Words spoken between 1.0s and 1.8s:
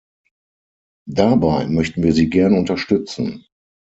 Dabei